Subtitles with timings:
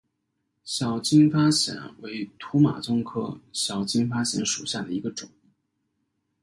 [0.63, 5.29] 小金发藓为土马鬃科小金发藓属下的一个种。